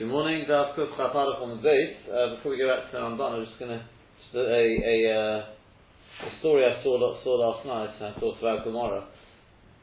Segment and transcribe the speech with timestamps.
[0.00, 2.08] Good morning, Daf Kuf Chaparach on the base.
[2.08, 4.96] Uh, before we go back to the Ramban, I'm just going to just a a,
[5.12, 7.92] uh, a story I saw saw last night.
[8.00, 9.04] I thought about Gemara.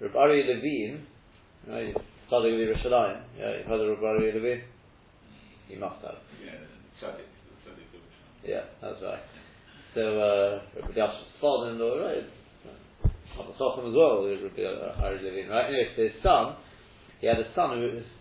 [0.02, 1.06] Reb Ari Levine,
[1.70, 1.94] right?
[2.32, 3.22] Father of Yerushalayim.
[3.38, 4.64] Yeah, you've heard of Reb Ari Levine.
[5.70, 6.18] You must have.
[6.42, 6.66] Yeah,
[6.98, 7.30] tzaddik,
[7.62, 8.02] tzaddik
[8.42, 9.22] Yeah, that's right.
[9.94, 12.26] So uh, Rabbi Yashav's father-in-law, right?
[13.54, 15.68] Sochem as well, Rabbi Ari Levine, right?
[15.68, 16.56] Anyway, his son,
[17.22, 18.17] he had a son who was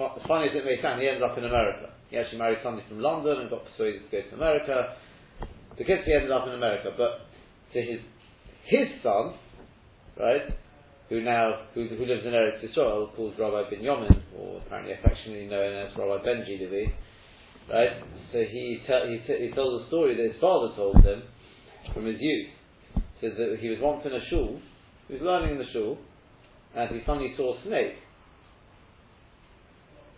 [0.00, 1.90] as funny as it may sound, he ended up in America.
[2.10, 4.96] He actually married somebody from London and got persuaded to go to America.
[5.76, 7.28] Because he ended up in America, but
[7.72, 8.00] to his
[8.64, 9.34] his son,
[10.18, 10.42] right,
[11.08, 15.46] who now who, who lives in Eretz Yisrael, called Rabbi Ben Yomin, or apparently affectionately
[15.46, 16.90] known as Rabbi Benji Levi,
[17.70, 18.02] right?
[18.32, 21.22] So he te- he, t- he told a story that his father told him
[21.92, 22.48] from his youth.
[23.20, 24.60] Says that he was once in a shul,
[25.08, 25.98] he was learning in the shul,
[26.74, 27.96] and he suddenly saw a snake.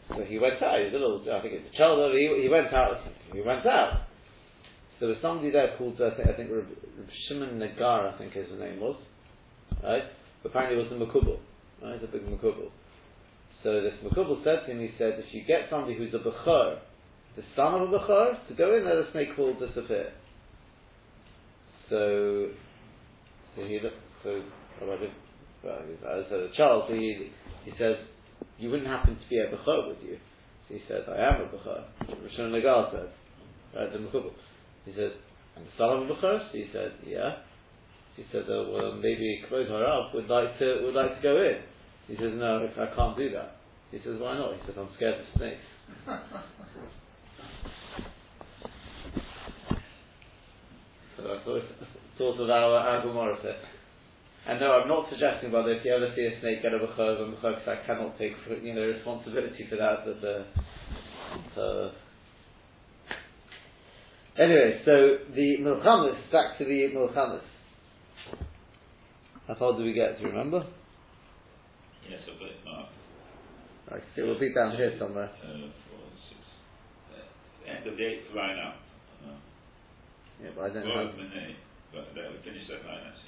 [0.09, 0.79] So he went out.
[0.79, 2.13] He was a little, I think it's a child.
[2.15, 2.97] He, he went out.
[3.33, 4.09] He went out.
[4.99, 6.67] So there was somebody there called, I think, I think Reb,
[7.29, 8.97] Shimon Nagar, I think his name was.
[9.83, 10.03] Right?
[10.45, 11.39] Apparently it was the Makubal.
[11.83, 12.03] Right?
[12.03, 12.71] A big Makubal.
[13.63, 16.79] So this Makubal said to him, he said, if you get somebody who's a Bechor,
[17.37, 20.11] the son of a Bechor, to go in there, the snake will disappear.
[21.91, 22.49] So,
[23.55, 24.43] so he looked, so,
[24.83, 24.99] oh,
[25.65, 25.79] well,
[26.19, 27.31] as a child, so he,
[27.65, 27.99] he said,
[28.59, 30.19] you wouldn't happen to be a Bechor with you.
[30.69, 31.85] So he said, I am a Bechor.
[32.03, 33.09] Rishon Nagal said,
[33.75, 34.33] right, the Mekubal.
[34.85, 35.13] He says,
[35.57, 36.51] I'm the son of a Bechor?
[36.51, 37.37] So he said, yeah.
[38.17, 41.63] He said, oh, well, maybe Kvod Harab would like to, would like to go in.
[42.09, 43.57] He says, no, if I can't do that.
[43.93, 44.55] He says, why not?
[44.55, 45.63] He says, I'm scared of snakes.
[51.17, 51.63] so I thought,
[52.19, 53.57] thought of our, our Gemara said.
[54.49, 57.21] And no, I'm not suggesting, brother, if you ever see a snake get a b'chov
[57.21, 58.33] and b'chov, I cannot take
[58.63, 60.09] you know responsibility for that.
[60.09, 60.45] But uh,
[61.55, 61.91] so
[64.41, 67.45] anyway, so the milchamis back to the milchamis.
[69.47, 70.17] How far do we get?
[70.17, 70.65] Do you remember?
[72.09, 72.89] Yes, a bit, Mark.
[73.91, 75.29] Right, so we'll be down here somewhere.
[75.45, 76.41] Uh, four, six.
[77.13, 78.81] Uh, end of the eighth line up.
[79.29, 79.37] Uh,
[80.41, 81.17] Yeah, but I don't well, have.
[81.17, 81.53] Minay,
[81.93, 83.28] but that we finished that line actually.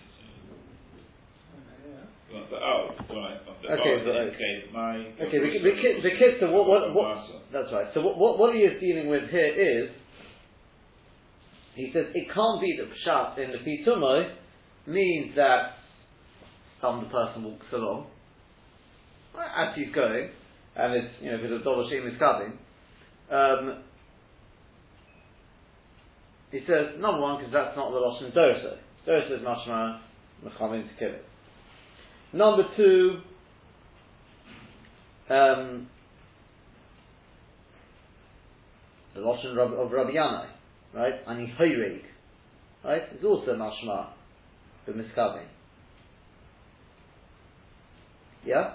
[2.33, 3.39] Oh, right.
[3.63, 4.97] The Okay, but, uh, okay, my.
[5.27, 6.39] Okay, the, the, kid, the kid.
[6.39, 6.69] So what?
[6.69, 6.95] What?
[6.95, 7.19] what
[7.53, 7.87] that's right.
[7.95, 8.39] So what, what?
[8.39, 9.91] What he is dealing with here is.
[11.75, 14.35] He says it can't be that pshat in the pitumoi
[14.87, 15.79] means that
[16.81, 18.07] some the person walks along
[19.39, 20.31] as he's going,
[20.77, 22.59] and it's you know because shame is coming.
[23.31, 23.83] Um,
[26.51, 28.79] he says number one because that's not the lashon dorsa.
[29.07, 30.01] Dorsa is mashma
[30.45, 31.25] mechamin to kill it.
[32.33, 33.21] Number two,
[35.29, 35.89] um,
[39.15, 40.47] the Lashon of, of Rabbi Yanai,
[40.95, 41.15] right?
[41.27, 42.03] And he's Hoyreg,
[42.85, 43.03] right?
[43.13, 44.11] It's also Mashma,
[44.87, 45.47] the Miskavin.
[48.45, 48.75] Yeah?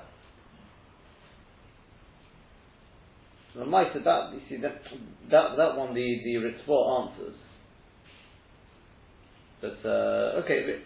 [3.53, 4.81] So the might that you see that
[5.31, 7.35] that that one the the Ritva answers.
[9.61, 10.79] But uh, okay,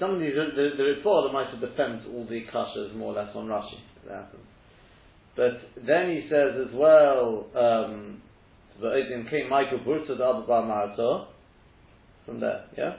[0.00, 3.36] some of these, the, the, Ritva, the Maisa defends all the kashas more or less
[3.36, 3.78] on Rashi.
[5.36, 8.22] But then he says as well, um,
[8.80, 11.26] the Odin came Michael Burta the Abba
[12.26, 12.96] from there, yeah?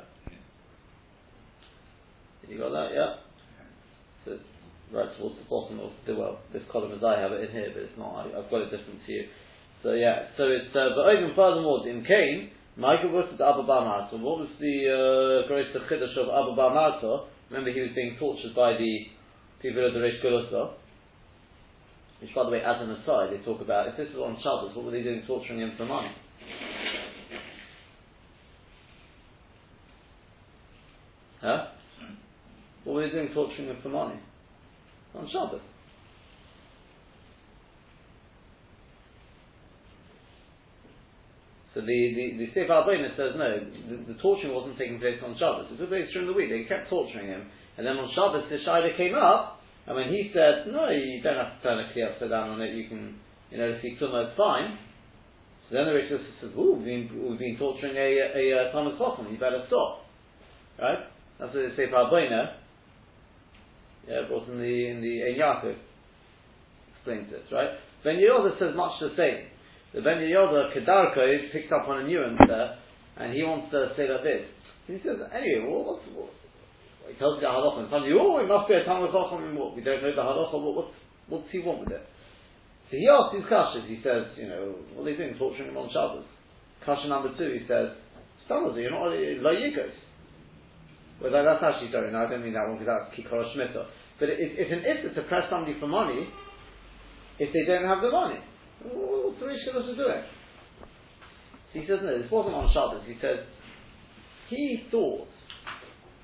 [2.48, 3.16] You got that, yeah?
[4.26, 4.44] So it's
[4.94, 7.72] right towards the bottom of the, well, this column as I have it in here,
[7.74, 9.24] but it's not, I, have got it different to you.
[9.84, 14.08] So yeah, so it's, uh, but Odin furthermore, in Cain, Michael was the Abba Bar
[14.12, 18.56] So what was the uh, greatest chiddush of Abba Bar Remember, he was being tortured
[18.56, 19.12] by the
[19.62, 20.72] people of the Reish Gulusa.
[22.22, 24.76] Which, by the way, as an aside, they talk about if this was on Shabbos,
[24.76, 26.12] what were they doing torturing him for money?
[31.42, 31.66] Huh?
[32.84, 34.20] What were they doing torturing him for money?
[35.16, 35.62] On Shabbos.
[41.74, 43.48] So the, the, the Alboina says no,
[43.88, 45.72] the, the, torturing wasn't taking place on Shabbos.
[45.72, 46.52] It took place during the week.
[46.52, 47.48] They kept torturing him.
[47.78, 51.40] And then on Shabbos, the Shaila came up, and when he said, no, you don't
[51.40, 53.16] have to turn a kli upside down on it, you can,
[53.50, 54.78] you know, see tumah, it's fine.
[55.70, 59.00] So then the Rish says, ooh, we've been, we've been torturing a, a, a Talmid
[59.00, 60.04] Chacham, you better stop.
[60.76, 61.08] Right?
[61.40, 62.60] That's what the Sefer Alboina,
[64.08, 65.76] yeah, brought in the, in the Ein
[66.94, 67.70] explains this, right?
[68.04, 69.48] Ben Yehoyada says much the same
[69.94, 72.78] the Ben Yehoyada Kedarko picks up on a nuance there,
[73.18, 74.48] and he wants to say like this.
[74.88, 76.32] He says, anyway, well, what's, what,
[77.08, 79.76] he tells you the halacha, and suddenly, oh, it must be a Talmud Chacham, what,
[79.76, 80.96] we don't know the halacha, what, what's,
[81.28, 82.04] what's he want with it?
[82.90, 85.78] So he asks his kashas, he says, you know, what are they doing, torturing him
[85.80, 86.28] on Shabbos?
[86.84, 87.96] Kasha number two, he says,
[88.48, 89.96] Stamaz, you're not, lo yikos.
[91.22, 93.86] Well, that, that's actually sorry, no, I don't mean that one because that's kikora shmita.
[94.20, 96.28] But it, it, it's an issa to press somebody for money
[97.38, 98.42] if they don't have the money.
[98.84, 100.24] What's the Rish Kodesh doing?
[101.74, 103.04] So he says, no, this wasn't on Shabbos.
[103.08, 103.46] He says,
[104.50, 105.28] he thought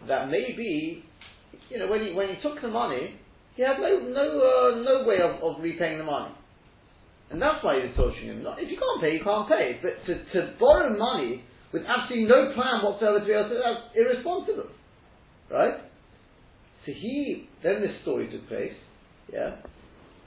[0.08, 1.04] that maybe,
[1.70, 3.16] you know, when he, when he took the money,
[3.56, 6.34] he had no, no, uh, no way of, of repaying the money.
[7.30, 8.44] And that's why he was torturing him.
[8.44, 9.80] Not, if you can't pay, you can't pay.
[9.82, 11.44] But to, to borrow money
[11.74, 14.70] with absolutely no plan whatsoever to be able to, that's irresponsible.
[15.52, 15.76] Right?
[16.86, 18.76] So he, then this story took place,
[19.32, 19.58] yeah,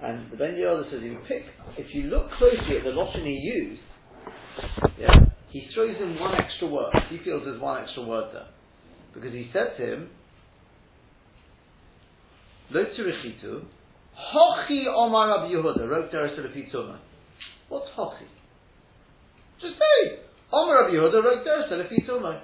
[0.02, 1.42] and the Ben Yehoyada says, if you pick,
[1.76, 3.80] if you look closely at the Lashon he used,
[4.98, 5.08] yeah,
[5.50, 6.94] he throws in one extra word.
[7.10, 8.46] He feels there's one extra word there.
[9.12, 10.10] Because he said to him,
[12.70, 13.64] Lo tirichitu,
[14.16, 16.98] hochi omar Rabbi Yehuda, there a
[17.68, 18.26] What's hochi?
[19.60, 20.20] Just say,
[20.52, 22.40] omar Rabbi Yehuda, there a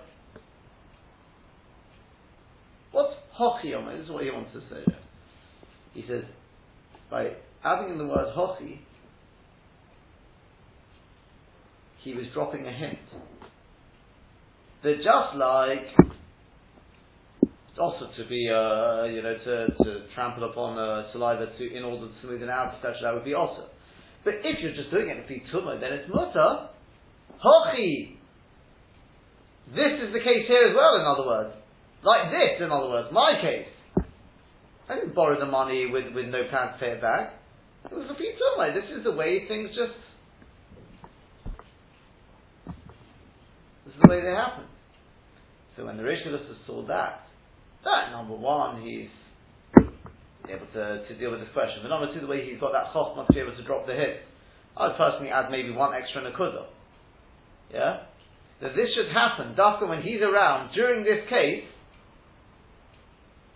[2.93, 3.97] What's hochi omar?
[3.97, 4.99] This is what he wants to say there.
[5.95, 6.25] He says,
[7.11, 7.31] by
[7.67, 8.79] adding in the word hochi,
[12.03, 12.99] he was dropping a hint.
[14.85, 16.15] That just like
[17.77, 21.85] it's also to be, uh, you know, to, to trample upon uh, saliva to, in
[21.85, 23.67] order to smooth it out, etc., that would be also.
[24.25, 26.69] But if you're just doing it for tumah, then it's mutter.
[27.37, 28.17] Hochi!
[29.75, 31.55] This is the case here as well, in other words.
[32.03, 33.69] Like this, in other words, my case.
[34.89, 37.36] I didn't borrow the money with, with no plan to pay it back.
[37.91, 38.75] It was a tumah.
[38.75, 39.95] This is the way things just.
[43.85, 44.65] This is the way they happen.
[45.77, 46.21] So when the Rish
[46.67, 47.29] saw that,
[47.85, 49.09] that, number one, he's
[50.49, 51.81] able to, to deal with this question.
[51.83, 53.93] But number two, the way he's got that chok must be able to drop the
[53.93, 54.25] hit.
[54.77, 56.67] I would personally add maybe one extra nakuda.
[57.73, 58.07] Yeah?
[58.63, 61.65] That this should happen, Dafka, when he's around during this case,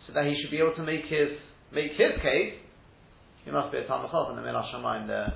[0.06, 1.40] so that he should be able to make his
[1.72, 2.59] make his case,
[3.44, 5.34] he must be a Tamachov in the Milah Shamayim there.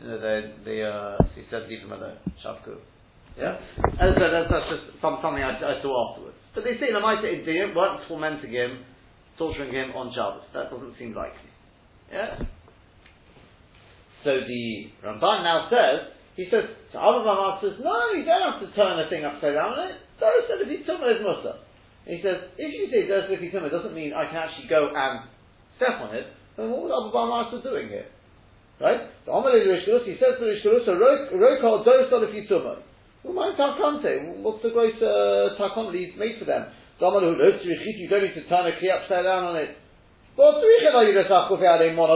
[0.00, 2.78] You know, the, the, uh, he said, leave him alone, Shavku.
[3.36, 3.58] Yeah?
[3.76, 6.38] So that's, that's just some, something I, I, saw afterwards.
[6.54, 8.84] But they say Lamaita they weren't tormenting him,
[9.36, 10.46] torturing him on Shabbos.
[10.54, 11.50] That doesn't seem likely.
[12.10, 12.38] Yeah?
[14.24, 18.62] So the Ramban now says, he says, so Abba Bamar says, no, you don't have
[18.62, 19.98] to turn the thing upside down it.
[20.18, 21.58] Doris said if you tumah is musa.
[22.08, 25.28] He says, if you say you tumah, doesn't mean I can actually go and
[25.76, 26.24] step on it.
[26.56, 28.08] Then what was Abba Bamar doing here?
[28.80, 29.12] Right?
[29.28, 32.80] So Amalei Rishkurus, he says to Doris if you tumah.
[33.20, 36.72] Well, my Takante, what's the great uh, Takon he's made for them?
[36.98, 39.76] Who lives to you don't need to turn a key upside down on it.
[40.34, 40.64] Well, of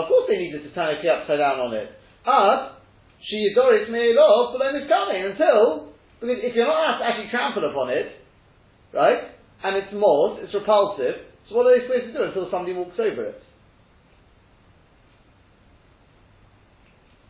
[0.08, 1.90] course they needed to turn a key upside down on it.
[2.24, 2.80] Ad,
[3.20, 7.06] she Doris may love, but then it's coming until, because if you're not asked to
[7.06, 8.10] actually trample upon it,
[8.94, 9.31] right,
[9.62, 12.98] and it's moored, it's repulsive, so what are they supposed to do until somebody walks
[12.98, 13.42] over it?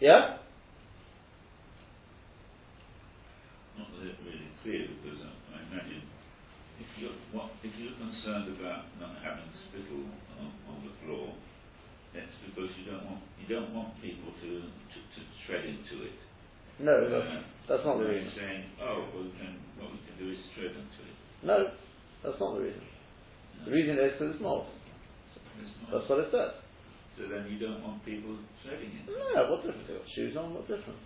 [0.00, 0.42] Yeah?
[3.78, 6.02] Not that it's really clear because uh, I imagine
[6.82, 10.10] if you're, what, if you're concerned about not having spittle
[10.42, 11.38] on, on the floor,
[12.12, 16.18] that's because you don't want you don't want people to to, to tread into it.
[16.82, 17.30] No, uh, that's,
[17.68, 18.28] that's not the reason.
[18.36, 21.16] Saying, oh, well, can, what we can do is tread into it.
[21.46, 21.72] No,
[22.22, 22.82] that's not the reason.
[22.82, 23.64] No.
[23.66, 24.66] The reason is because it's mold.
[25.92, 26.54] That's what it says.
[27.18, 29.04] So then you don't want people treading it.
[29.06, 29.86] No, what difference?
[29.86, 30.54] They got shoes on.
[30.54, 31.02] What difference?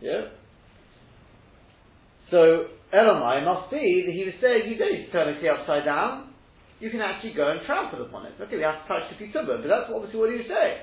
[0.00, 0.34] Yeah?
[2.30, 5.48] So, Elamai must be that he was saying you don't need to turn the key
[5.48, 6.34] upside down,
[6.80, 8.34] you can actually go and trample upon it.
[8.40, 10.82] Okay, we have to touch the ketubah, but that's obviously what he was saying.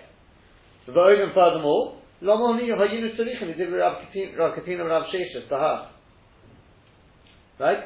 [0.87, 0.93] The
[2.21, 2.29] and
[5.49, 5.87] furthermore,
[7.59, 7.77] Right?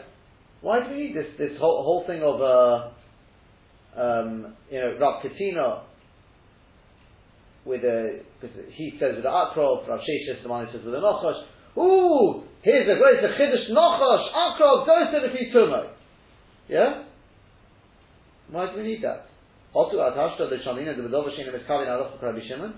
[0.62, 2.90] Why do we need this, this whole, whole thing of, uh,
[4.00, 5.84] um, you know, Rav Katina
[7.66, 10.94] with a, because he says with the Akrov, Rav Sheshes, the one who says with
[10.94, 11.44] a Nochosh,
[11.78, 15.90] ooh, here's a great a Chiddush Nochosh, Akrov, Dosa the Fitumo.
[16.70, 17.04] Yeah?
[18.52, 19.26] Why do we need that?
[19.76, 22.74] Hotu Atashta, the Shamina, the Shimon.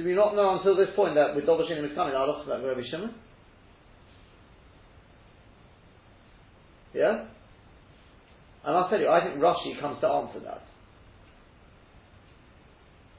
[0.00, 3.12] Do we not know until this point that with Dova Shina, Miskavin, Aroch, Rabbi Shimon?
[6.94, 7.26] Yeah?
[8.64, 10.62] And I'll tell you, I think Rashi comes to answer that.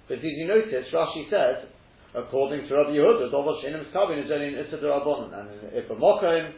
[0.09, 1.69] But did you notice, Rashi says,
[2.15, 6.51] according to Rabbi Yehuda, Dovash Inim Skabin is only in Issa and if a Mokim,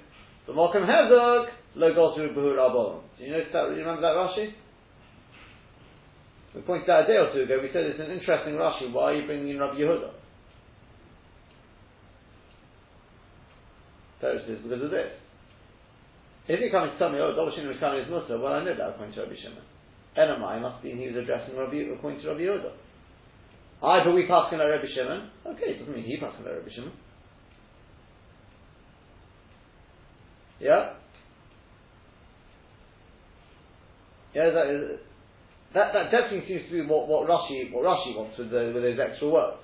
[0.48, 3.02] the Mokim Hezog, Lo Gosu Bahur Rabbanon.
[3.18, 3.76] Do you know that?
[3.76, 4.54] You remember that Rashi?
[6.56, 7.60] We pointed out a day or two ago.
[7.62, 8.92] We said it's an interesting Rashi.
[8.92, 10.12] Why are you bringing in Rabbi Yehuda?
[14.22, 15.12] Teres is because of this.
[16.48, 18.76] If you're coming to tell me, oh, Dobashin was coming as Musa, well, I know
[18.76, 19.64] that according to Rabbi Shimon.
[20.18, 22.72] Elamai must be he was addressing Rabbi, according to Rabbi Yehuda.
[23.82, 25.30] I, but we pass on Rabbi Shimon.
[25.48, 26.94] Okay, it doesn't mean he passed on Rabbi Shimon.
[30.60, 30.94] Yeah?
[34.36, 35.00] Yeah, that, is,
[35.74, 38.86] that, that definitely seems to be what, what Rashi what Rashi wants with, the, with
[38.86, 39.62] those extra words.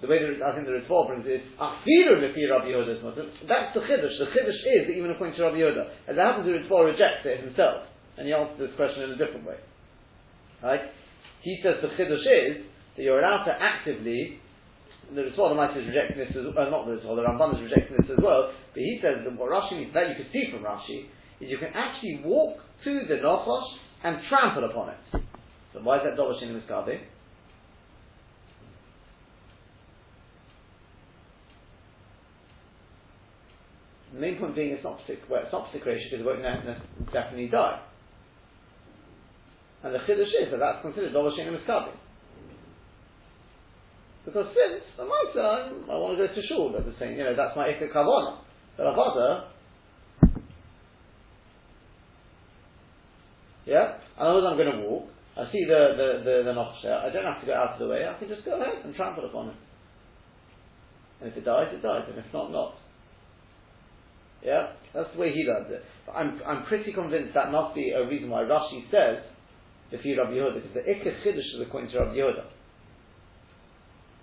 [0.00, 3.30] The way that I think the Ritva brings it is Afiru Lefi Rabbi Yehuda's Muslim.
[3.46, 4.18] That's the Chiddush.
[4.18, 7.38] The Chiddush is even according to Rabbi Yehuda, as it happens, the Ritva rejects it
[7.38, 7.86] himself,
[8.18, 9.62] and he answers this question in a different way.
[10.58, 10.90] Right?
[11.46, 14.42] He says the Chiddush is that you're allowed to actively
[15.14, 18.10] the Ritva is rejecting this as uh, not the Ritva, the Ramban is rejecting this
[18.10, 21.12] as well, but he says that what Rashi means, that you can see from Rashi,
[21.38, 25.22] is you can actually walk to the Nochosh and trample upon it.
[25.72, 27.00] So why is that Dolash in Miskabe?
[34.12, 36.42] The main point being it's not well, it's not because it won't
[37.12, 37.80] definitely die.
[39.82, 41.92] And the chiddush is that that's considered Dolash in Miskabe.
[44.24, 47.56] Because since my Maisa, I want to go to shul, they're saying, you know, that's
[47.56, 48.38] my Ikka Kavana.
[48.76, 49.48] But Avada,
[53.66, 53.98] Yeah?
[54.18, 55.08] And otherwise I'm going to walk.
[55.36, 58.04] I see the, the, the, the I don't have to go out of the way.
[58.04, 59.56] I can just go ahead and trample upon it.
[61.20, 62.04] And if it dies, it dies.
[62.08, 62.74] And if not, not.
[64.44, 64.72] Yeah?
[64.92, 65.84] That's the way he does it.
[66.06, 69.24] But I'm, I'm pretty convinced that must be a reason why Rashi says
[69.90, 72.44] the fear Rabbi Yehuda, because the Ikka Chiddush is according to Rabbi Yehuda.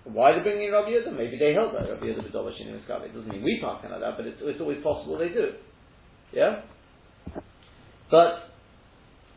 [0.04, 1.16] Why are they bringing in Rabbi Yehuda?
[1.16, 4.16] Maybe they held that Rabbi Yehuda B'Dova Shini It doesn't mean we park like that,
[4.16, 5.54] but it's, it's always possible they do.
[6.32, 6.62] Yeah?
[8.10, 8.49] But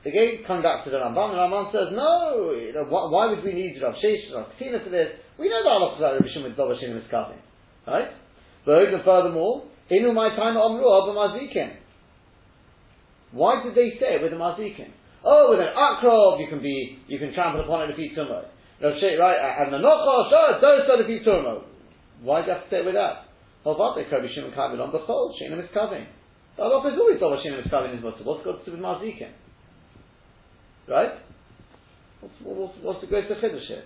[0.03, 1.31] Again, come back to the Ramban.
[1.31, 4.83] The Ramban says, no, you know, why, why, would we need Rav Sheish, Rav Katina
[4.83, 5.15] for this?
[5.39, 7.39] We know the halachas about Rav Shimon Dov Hashem is coming.
[7.87, 8.11] Right?
[8.67, 11.79] But furthermore, Inu my time Omru Mazikin.
[13.31, 14.91] Why did they say it with a Mazikin?
[15.23, 18.43] Oh, with an akrov, you can be, you can trample upon it if you tummo.
[18.83, 21.63] Rav Sheish, right, and the nochos, oh, don't start if you tummo.
[22.21, 23.31] Why do you have to say it with that?
[23.63, 26.05] They Rabbi Shimon on the chol, Shimon is coming.
[26.57, 28.27] The halacha is always Dov Hashem is coming in his mutter.
[28.27, 29.31] What's got to do with Mazikin?
[30.87, 31.11] Right?
[32.19, 33.83] What's, what's, what's the greatest chiddush here?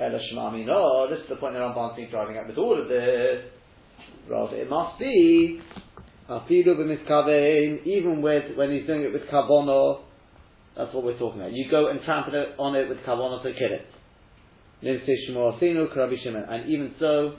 [0.00, 2.88] Ela Shmami, no, this is the point that Ramban's been driving at with all of
[2.88, 3.44] this.
[4.28, 5.60] Rather, it must be
[6.28, 10.02] Afidu b'miskavein, even with when he's doing it with kavono.
[10.76, 11.52] That's what we're talking about.
[11.52, 13.86] You go and trample it on it with kavono to kill it.
[16.48, 17.34] And even so,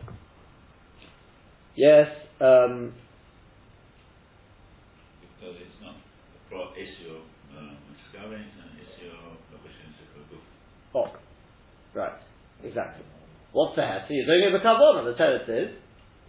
[1.76, 2.08] yes,
[2.42, 2.94] um,
[5.22, 7.24] because it's not a issue of
[7.58, 7.78] um,
[10.94, 11.08] Oh,
[11.96, 12.20] right,
[12.64, 13.06] exactly.
[13.52, 13.82] What's the?
[14.08, 15.06] So you're doing it with kavona.
[15.06, 15.76] The Torah says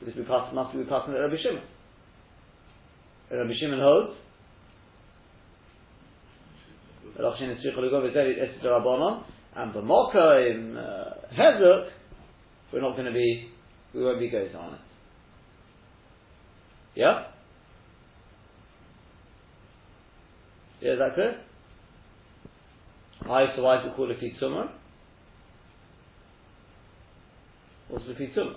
[0.04, 1.62] because we pass, must be passing it Rabbi Shimon.
[3.30, 4.16] Rabbi Shimon holds.
[9.54, 11.88] And the B'moka in uh, Hezuk,
[12.72, 13.50] we're not going to be,
[13.94, 14.80] we won't be going on it.
[16.94, 17.26] Yeah?
[20.80, 21.40] Yeah, is that clear?
[23.26, 24.70] Why, so why is it called a fitzuma?
[27.88, 28.56] What's the fitzuma?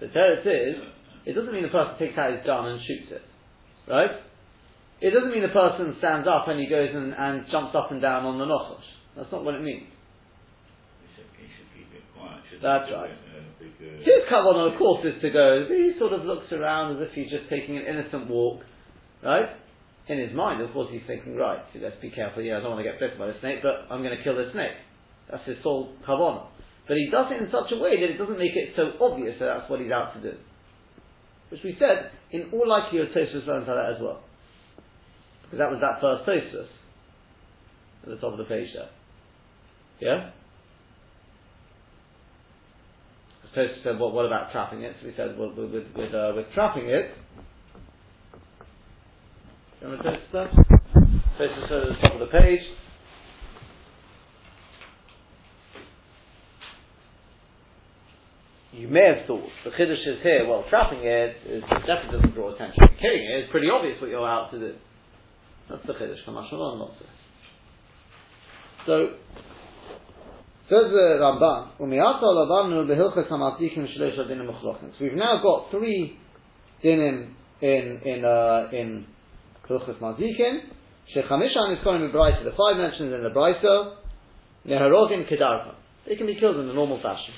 [0.00, 0.82] The Torah says,
[1.26, 3.22] it doesn't mean the person takes out his gun and shoots it.
[3.86, 4.10] Right?
[5.00, 8.00] It doesn't mean the person stands up and he goes and, and jumps up and
[8.00, 8.84] down on the nochosh.
[9.16, 9.88] That's not what it means.
[12.62, 13.10] That's right.
[13.80, 15.66] His kavanah, of course, is to go.
[15.68, 18.60] He sort of looks around as if he's just taking an innocent walk,
[19.24, 19.48] right?
[20.08, 22.42] In his mind, of course, he's thinking, right, so let's be careful.
[22.42, 24.36] Yeah, I don't want to get bitten by the snake, but I'm going to kill
[24.36, 24.76] the snake.
[25.30, 26.46] That's his sole kavanah.
[26.88, 29.38] But he does it in such a way that it doesn't make it so obvious
[29.38, 30.36] that that's what he's out to do.
[31.50, 34.20] Which we said, in all likelihood, Tosfos learns like that as well.
[35.44, 36.68] Because that was that first Tosfos
[38.02, 38.90] at the top of the page there.
[40.00, 40.30] Yeah?
[43.56, 44.94] Tosfos said, well, what about trapping it?
[45.00, 47.10] So we said, well, with, with, uh, with trapping it,
[49.82, 50.50] remember Tosfos stuff?
[51.38, 52.60] Tosfos said at the top of the page,
[58.72, 60.46] you may have thought the chiddush is here.
[60.48, 62.82] Well, trapping it is definitely doesn't draw attention.
[63.00, 64.74] Killing it is pretty obvious what you're out to do.
[65.68, 66.24] That's the chiddush.
[66.26, 66.92] Kamashmalon not.
[68.86, 69.14] So
[70.70, 71.78] Says the Ramban.
[74.98, 76.16] So we've now got three
[76.84, 79.04] dinim in in uh, in
[79.68, 80.60] hilchas mazikim.
[81.12, 82.44] Shechamishan is calling the brisa.
[82.44, 83.96] The five mentions in the brisa.
[84.64, 85.74] Neharogim kedarka.
[86.06, 87.34] They can be killed in the normal fashion.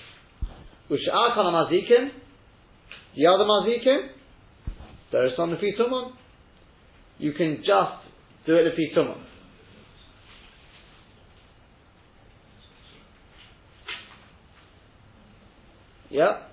[0.90, 1.70] Ush'ar kana.
[1.70, 4.08] The other mazikim.
[5.10, 6.12] There is some lefitumon.
[7.16, 9.31] You can just do it lefitumon.
[16.12, 16.44] Yeah.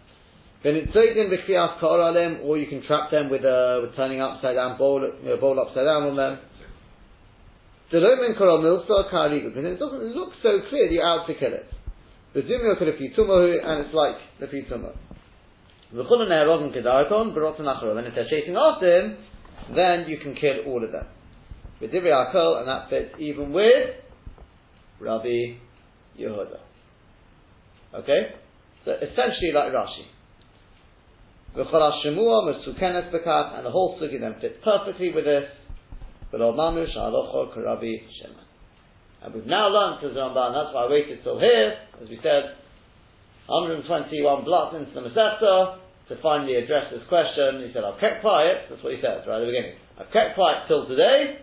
[0.63, 4.56] Then it's in b'kfiyas ka'or or you can trap them with, uh, with turning upside
[4.56, 6.39] down bowl, you know, bowl upside down on them.
[7.92, 11.54] The Roman koral milsa karigu, because it doesn't look so clear you're out to kill
[11.54, 11.68] it.
[12.34, 14.96] The zumio have and it's like the fitumo.
[15.94, 17.98] V'chulun ne'erogim kedarkon, barotan acharo.
[17.98, 19.18] And if they're chasing after him,
[19.75, 21.06] then you can kill all of them.
[21.82, 23.96] With Divrei Akol, and that fits even with
[25.00, 25.56] Rabbi
[26.20, 26.60] Yehuda.
[27.96, 28.36] Okay?
[28.86, 30.06] So essentially like Rashi.
[31.56, 35.46] And the whole sugi then fits perfectly with this.
[39.22, 42.56] And we've now learned to Ramban, that's why I waited till here, as we said,
[43.48, 47.66] 121 blocks into the Masechta to finally address this question.
[47.66, 49.76] He said, I've kept quiet, that's what he says right at the beginning.
[50.00, 51.40] I've kept quiet till today,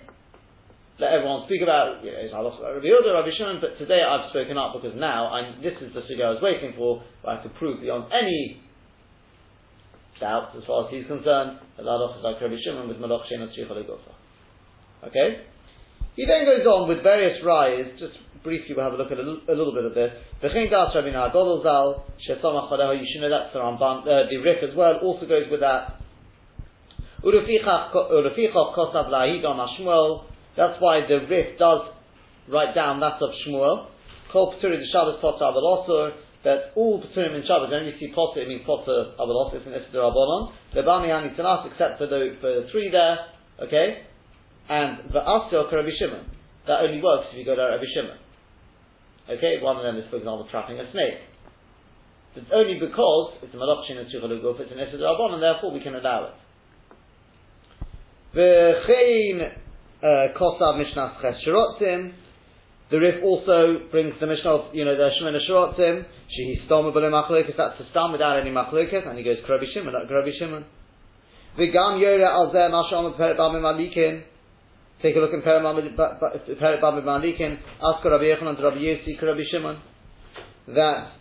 [0.99, 4.73] let everyone speak about you know, Rabbi Yehuda, Rabbi Shimon, but today I've spoken up
[4.73, 7.85] because now I'm, this is the figure I was waiting for, where I could prove
[7.85, 8.65] beyond any
[10.21, 13.45] doubt, as far as he's concerned, that Ladach is like Rabbi Shimon with Malach Shem
[13.45, 15.29] Okay?
[16.17, 19.53] He then goes on with various rise, just briefly we'll have a look at a,
[19.53, 20.17] little bit of this.
[20.41, 24.75] The Das Rabbi Nagadol Zal, Shesamach Chaleho Yishina, that's the Ramban, uh, the Rif as
[24.75, 26.01] well, also goes with that.
[27.21, 30.25] Urufichach Kosav Lahidon Ashmuel,
[30.57, 31.93] that's why the Rif does
[32.49, 33.93] write down that of Shmuel.
[34.33, 38.41] Kol Peturi the Shabbos Potter Avalosur, that all Peturim in Shabbos, when you see Potter,
[38.41, 40.53] it means Potter Avalosur, it's an Esther Rabbanon.
[40.75, 43.19] The Bami Ani Tanaf, except for the, for three there,
[43.67, 44.07] okay?
[44.69, 46.31] And the Asyo Rabbi Shimon.
[46.67, 48.19] That only works if you go to Rabbi Shimon.
[49.29, 51.21] Okay, one of them is, for example, trapping a snake.
[52.37, 55.81] It's only because it's a Malachshin and Shulchan it's an Esther Rabbanon, and therefore we
[55.81, 56.35] can allow it.
[58.35, 59.66] The uh,
[60.03, 62.13] Kosav Mishnah Ches Shirotzim.
[62.91, 66.05] The Rif also brings the Mishnah of, you know, the Shemina Shirotzim.
[66.05, 69.93] Shehi Stoma B'le Machlokas, that's the stam without any Machlokas, and he goes Krabi Shimon,
[69.93, 70.65] not Krabi Shimon.
[71.59, 74.23] V'gam Yore Al Zeh Masham Peret Bamim.
[75.03, 77.59] Take a look in Peret Bamim Malikin.
[77.83, 79.79] Ask Rabbi Yechanan Rabbi Yossi, Krabi Shimon.
[80.69, 81.13] That,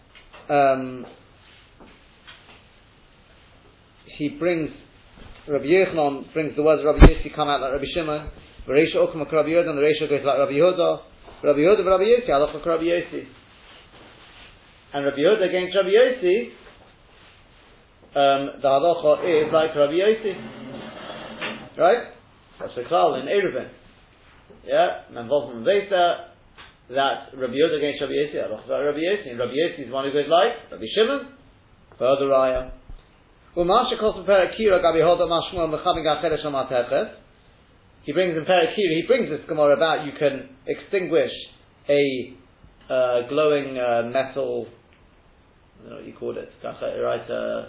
[0.54, 1.06] um,
[4.18, 4.70] he brings
[5.48, 8.32] Rabbi Yechanan brings the words Rabbi Yossi come out like Rabbi Shimon.
[8.68, 11.02] The Rabbi Yehuda, and the Reisha goes like Rabbi Yehuda.
[11.44, 13.26] Rabbi Yehuda, Rabbi Yossi, Halacha Rabbi Yossi.
[14.94, 16.50] And Rabbi Yehuda against Rabbi Yossi,
[18.16, 20.34] um, the halacha is like Rabbi Yossi.
[21.78, 22.08] Right?
[22.60, 23.70] That's the klal in Eruvin.
[24.66, 25.02] Yeah?
[25.14, 26.30] Menvov Mvesa,
[26.90, 29.30] that Rabbi Yehuda against Rabbi Yossi, halacha like Rabbi Yossi.
[29.30, 31.38] And Rabbi Yossi is one who goes like Rabbi Shimon,
[32.00, 32.72] further raya.
[33.56, 37.25] Umasha kos Kira Gabi Hoda Mashmuel Mechamig Acheresh Amateches.
[38.06, 41.32] He brings in Perakir, he brings this Gemara about you can extinguish
[41.90, 42.36] a
[42.88, 47.28] uh, glowing uh, metal, I don't know what you call it, right?
[47.28, 47.66] Uh,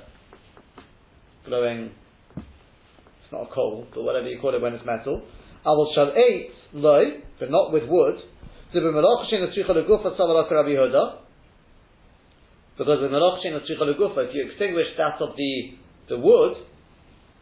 [1.46, 1.90] glowing,
[2.36, 5.22] it's not a coal, but whatever you call it when it's metal.
[5.64, 8.16] I will shall eight loy, but not with wood.
[8.72, 9.04] Because the with
[13.10, 13.56] Melachshin
[14.28, 15.78] if you extinguish that of the,
[16.10, 16.56] the wood,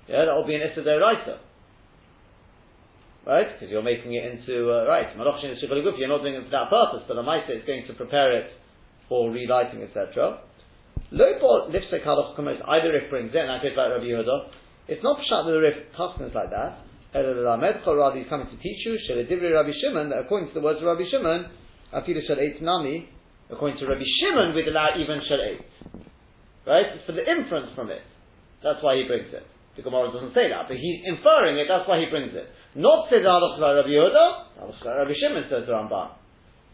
[0.09, 0.83] yeah, that will be an Issa
[3.27, 3.49] right?
[3.57, 5.09] Because you're making it into uh, right.
[5.17, 7.95] Malachshin is You're not doing it for that purpose, but the Maisa is going to
[7.95, 8.51] prepare it
[9.09, 10.41] for relighting, etc.
[11.11, 12.61] Lobo lipstick halach kumas.
[12.67, 14.49] Either if brings in, that goes like Rabbi Yehuda.
[14.89, 16.85] It's not pshat that the Rif customs like that.
[17.15, 18.99] Rather, he's coming to teach you.
[19.09, 20.11] Sheledivri Rabbi Shimon.
[20.11, 21.47] That according to the words of Rabbi Shimon,
[21.95, 23.09] afilu shel eight nami.
[23.51, 25.63] According to Rabbi Shimon, we'd allow even shel eight.
[26.67, 26.87] Right?
[26.97, 28.03] It's for the inference from it.
[28.65, 29.47] That's why he brings it.
[29.77, 31.67] The Gemara doesn't say that, but he's inferring it.
[31.69, 32.49] That's why he brings it.
[32.75, 36.11] Not says Halach by Rabbi Yehuda, Halach by Rabbi Shimon says the Ramban.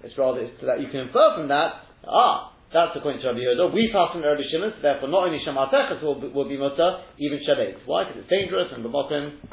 [0.02, 3.74] It's rather it's that you can infer from that, ah, that's according to Rabbi Yehuda.
[3.74, 7.44] We pass from Rabbi Shimon, so therefore not only Shemateches will, will be mutter, even
[7.44, 7.84] Shabbat.
[7.84, 8.08] Why?
[8.08, 9.44] Because it's dangerous and B'mokim,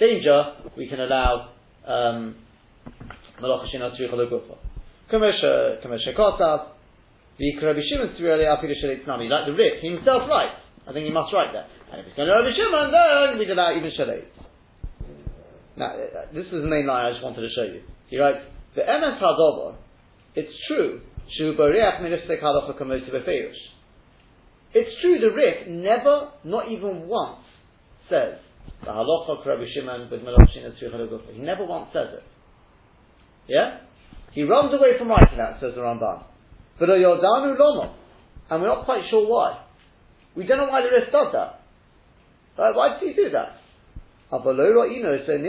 [0.00, 1.52] danger, we can allow
[1.84, 2.36] um,
[3.42, 4.56] Malach Hashem Atzricha Legufa.
[5.12, 6.72] Kamesha Kosav,
[7.36, 10.56] the Rabbi Shimon Tzrieli Afidu Shalit Nami, like the Rif, he himself writes.
[10.88, 11.68] I think he must write that.
[11.92, 14.41] And if it's going to Rabbi Shimon, then we allow even Shalit.
[15.76, 17.82] Now, uh, this is the main line I just wanted to show you.
[18.08, 18.38] He writes,
[18.76, 19.76] the MS Hadobar,
[20.34, 21.00] it's true
[21.36, 23.62] Shu Minister Halacha Kamosi Befeirush.
[24.74, 27.44] It's true, the Rif never, not even once,
[28.08, 28.38] says
[28.84, 30.20] the halacha Rabbi Shimon with
[31.34, 32.22] He never once says it.
[33.48, 33.78] Yeah?
[34.32, 36.24] He runs away from writing that, says the Ramban.
[36.78, 37.94] But a Yordanu Lomo.
[38.50, 39.64] And we're not quite sure why.
[40.34, 41.60] We don't know why the Rif does that.
[42.58, 42.74] Right?
[42.74, 43.61] Why does he do that?
[44.32, 45.44] But he says, we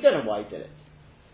[0.00, 0.70] don't know why he did it.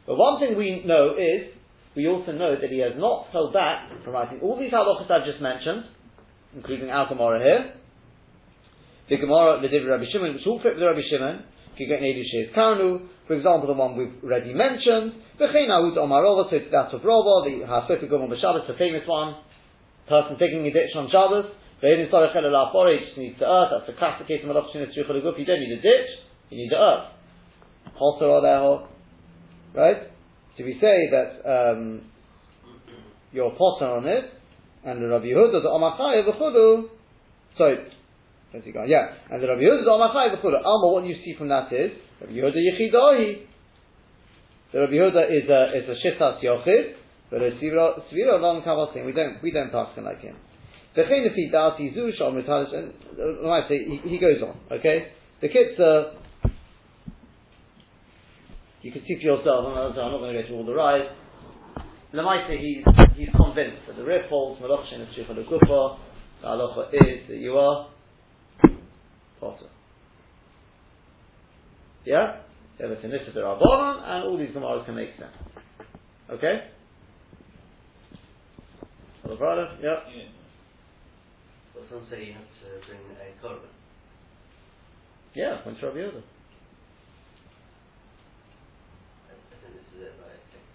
[0.07, 1.53] But one thing we know is,
[1.95, 5.27] we also know that he has not held back from writing all these halachas I've
[5.27, 5.85] just mentioned,
[6.57, 7.75] including Al Gemara here,
[9.11, 11.45] the Gemara, the Div Rabbi Shimon, which all fit with Rabbi Shimon,
[12.57, 17.45] Kanu, for example, the one we've already mentioned, the Cheinahut Omarova, so that's of Rova,
[17.45, 19.37] the Hasifik Gomon B'Shabbos, the famous one,
[20.09, 23.99] person taking a ditch on Shabbos, Ve'edin Sorach El just needs the earth, that's the
[23.99, 26.11] classic case of Malach Shinit Shrichel you don't need a ditch,
[26.51, 27.11] you need the earth.
[27.97, 28.89] Hotter or
[29.75, 30.11] right?
[30.57, 32.03] So we say that um,
[33.33, 34.25] you're potter on it,
[34.85, 36.89] and the Rabbi Yehuda, the Omachai, v'chudu,
[37.59, 37.79] sorry,
[38.51, 38.89] where's he gone?
[38.89, 40.65] Yeah, and the Rabbi Yehuda, the Omachai, v'chudu.
[40.65, 43.47] Alma, what you see from that is, Rabbi Yehuda Yechidahi.
[44.73, 46.95] The Rabbi Yehuda is a, is a Shittas Yochid,
[47.31, 50.37] but a Svira long Kabbalah thing, we don't, we don't pass him like him.
[52.73, 55.13] And, uh, I say, he, goes on, okay?
[55.41, 56.15] The kids, uh,
[58.83, 61.09] you can see for yourself, I'm not, going to go through all the rides.
[62.15, 62.85] Lamaita, he's,
[63.17, 65.99] he's convinced that the rif holds Malachshin and Shifra Gufa,
[66.41, 67.89] the halacha is that you are
[69.41, 69.67] potter.
[72.05, 72.43] Yeah?
[72.83, 75.33] Everything this is the Rabbanon, and all these Gemaras can make sense.
[76.31, 76.71] Okay?
[79.83, 79.97] Yeah.
[80.15, 80.44] yeah.
[81.75, 83.73] But some say you have to bring a korban.
[85.35, 86.23] Yeah, when's Rabbi Yoda?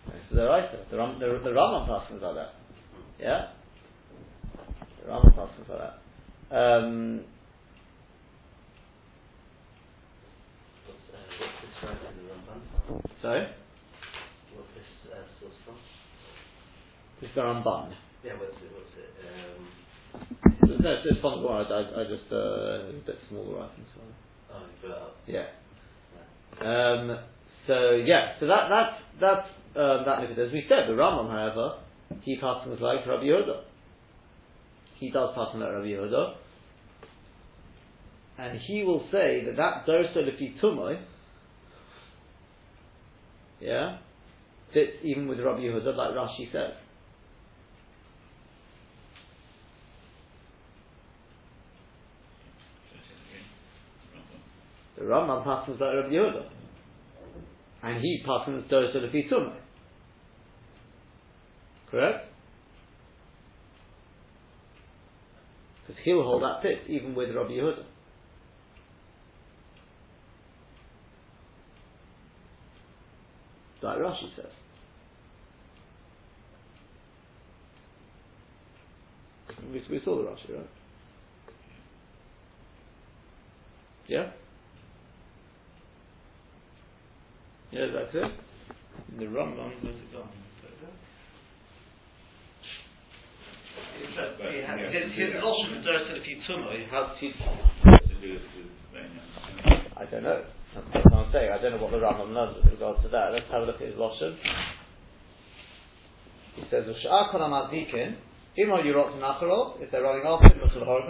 [0.06, 0.90] This is the right.
[0.92, 2.54] The, Ram, the, the Rambam passes like that.
[3.20, 3.48] Yeah?
[5.02, 5.96] The Rambam passes like that.
[6.52, 7.22] Um,
[10.88, 12.60] what's, uh, what's this right in the Ramban?
[13.22, 13.48] Sorry?
[14.56, 15.76] What's this uh, source from?
[17.22, 17.94] This is the Ramban.
[18.26, 18.72] Yeah, what's it?
[18.74, 19.14] What's it?
[19.24, 23.86] Um, no, it's, it's from the I, I, I just, uh, a bit smaller writing,
[23.96, 24.02] so.
[24.54, 24.98] Oh, you put.
[25.28, 25.48] Yeah.
[26.62, 27.20] Um,
[27.68, 31.80] so, yeah, so that, that's, that's um, that As we said, the Rambam, however,
[32.24, 33.62] he passes like Rabbi Yehuda.
[35.00, 36.36] He does pass like Rabbi Yehuda.
[38.40, 41.00] And he will say that that Dorso Lefi Tumoy,
[43.60, 43.98] yeah,
[44.74, 46.74] fits even with Rabbi Yehuda, like Rashi says.
[55.00, 56.44] The Rambam passes like Rabbi Yehuda.
[57.84, 59.56] And he passes Dorso Lefi Tumoy.
[61.90, 62.26] Correct?
[65.88, 67.84] Because he'll hold that pit even with Rabbi Yehuda.
[73.82, 74.52] Like Rashi says.
[79.72, 80.70] We, we saw the Rashi, right?
[84.10, 84.32] Yeah?
[87.80, 88.32] Yeah, that's it.
[89.20, 90.28] The Rambam, where's it gone?
[94.92, 96.44] his, his loss of dirt if you
[96.92, 97.32] has to
[99.96, 100.44] I don't know.
[100.76, 101.52] That's what I'm saying.
[101.54, 103.32] I don't know what the Rambam learns with regard to that.
[103.32, 104.36] Let's have a look at his lashon.
[106.56, 108.18] He says, "V'sha'ar kol ha'madvikin,
[108.58, 110.60] im ha'yurot nacharov, if they're running after him,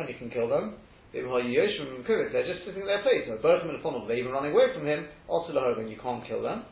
[0.08, 0.76] you can kill them.
[1.12, 5.08] If they're just sitting there face, both of them they're even running away from him,
[5.28, 6.64] also l'horgan, you can't kill them.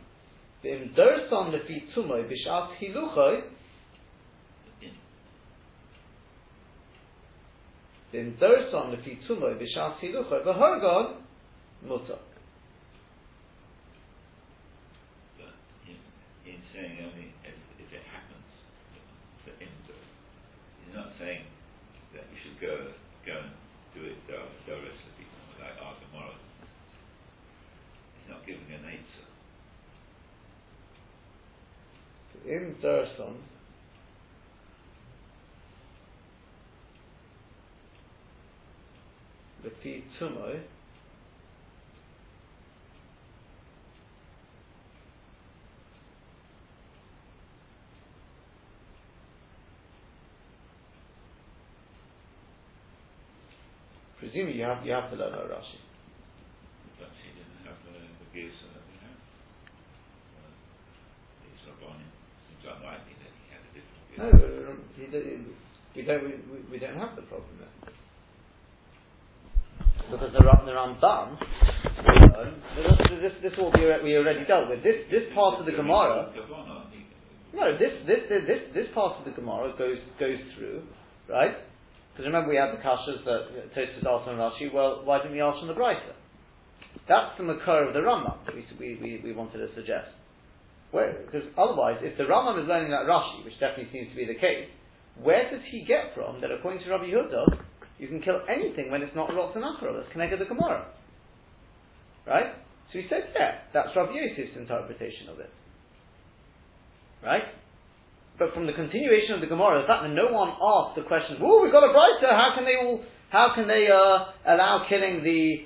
[0.63, 1.53] Derson
[2.79, 3.41] hiluchoy,
[8.11, 11.19] Then Dorson lefi tumoy b'shas hilucha v'hargon
[11.83, 12.19] mutter.
[16.43, 18.47] He's saying only if, if it happens
[19.43, 19.93] for him to.
[20.85, 21.43] He's not saying
[22.15, 22.95] that you should go
[23.25, 23.51] go and
[23.93, 25.27] do it directly
[25.59, 26.39] like our tomorrow.
[28.17, 29.27] He's not giving an answer.
[32.47, 33.35] In Dorson.
[39.65, 40.61] Lefi Tumoy,
[54.17, 55.79] Presumably you have you have to learn about Rashi.
[56.97, 59.19] But he didn't have the, the gears that we have.
[60.35, 60.51] Uh,
[61.51, 62.07] it's Rabbani.
[62.67, 64.06] unlikely that he had a different view.
[64.17, 65.45] No, we don't,
[65.95, 67.93] we don't, we, don't have the problem there.
[70.09, 71.37] Because the, Ra- the Ramban,
[72.75, 74.81] this, this, this all we we already dealt with.
[74.81, 76.33] This, this part of the Gemara,
[77.53, 80.83] no, this, this, this, this, part of the Gemara goes, goes through,
[81.29, 81.55] right?
[82.13, 85.41] Because remember we had the kashas that Tosfos asked on Rashi, well, why didn't we
[85.41, 86.13] ask from the Brisa?
[87.07, 88.37] That's the Makar of the Rambam
[88.79, 90.09] we, we, we wanted to suggest.
[90.91, 94.39] Because otherwise, if the Rambam is learning that Rashi, which definitely seems to be the
[94.39, 94.71] case,
[95.21, 97.59] where does he get from that according to Rabbi Yehuda,
[97.99, 100.87] you can kill anything when it's not Rotz and Achra, that's connected to the Gemara?
[102.25, 102.53] Right?
[102.93, 105.51] So he said, yeah, that's Rabbi Yosef's interpretation of it.
[107.23, 107.43] Right?
[108.39, 111.41] But from the continuation of the Gemara, the fact that no one asked the question,
[111.41, 115.23] oh, we've got a brighter, how can they all, how can they uh, allow killing
[115.23, 115.65] the,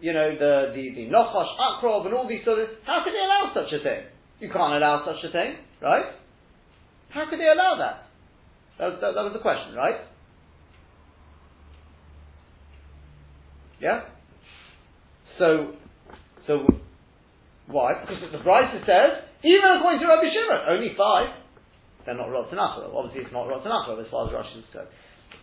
[0.00, 3.20] you know, the, the, the Nochash, Akrov, and all these sort of, how can they
[3.20, 4.15] allow such a thing?
[4.40, 6.12] You can't allow such a thing, right?
[7.10, 8.06] How could they allow that?
[8.78, 9.96] That was, that, that was the question, right?
[13.80, 14.04] Yeah?
[15.38, 15.72] So,
[16.46, 16.66] so,
[17.66, 18.00] why?
[18.00, 21.32] Because the Brisa says, even according to Rabbi Shimon, only five.
[22.04, 22.86] They're not Achra.
[22.94, 24.88] Obviously, it's not Achra as far as Rashi is concerned.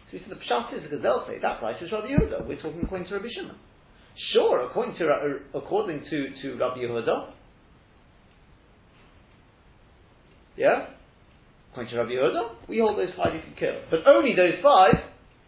[0.10, 2.48] So said, the Pshat is because they'll say that price is Rabbi Yehuda.
[2.48, 3.58] We're talking according to Rabbi Shimon.
[4.32, 5.10] Sure, according to
[5.54, 7.34] according to, to Rabbi Yehuda.
[10.58, 10.88] Yeah?
[11.72, 13.74] According to Rabbi Yehuda, we hold those five you can kill.
[13.90, 14.94] But only those five,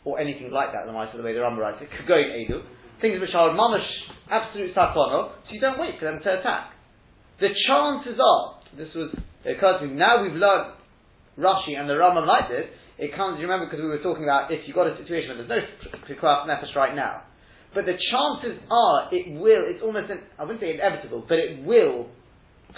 [0.05, 2.33] or anything like that, the mice the way the Rambam writes it, could go in
[2.33, 2.65] Edu.
[3.01, 3.85] Things which are mamash,
[4.29, 6.73] absolute sakono, so you don't wait for them to attack.
[7.39, 9.13] The chances are, this was,
[9.43, 10.73] it occurred to me, now we've learned
[11.37, 12.65] Rashi and the Rambam like this,
[12.97, 15.45] it comes, you remember, because we were talking about if you've got a situation where
[15.45, 17.23] there's no Pikuach Nefesh right now.
[17.75, 21.61] But the chances are it will, it's almost, an, I wouldn't say inevitable, but it
[21.65, 22.07] will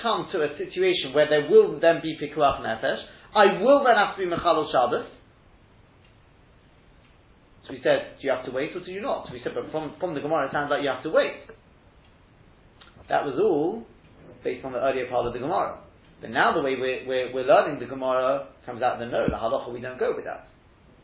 [0.02, 3.02] come to a situation where there will then be Pikuach Nefesh.
[3.36, 5.06] I will then have to be Mechalol Shabbos.
[7.68, 9.28] So we said, do you have to wait or do you not?
[9.28, 11.44] So we said, but from, from the Gemara it sounds like you have to wait.
[13.10, 13.84] That was all
[14.44, 15.80] based on the earlier part of the Gemara.
[16.22, 19.36] But now the way we're, we're, we're learning the Gemara comes out that no, the
[19.36, 20.48] halacha we don't go with that.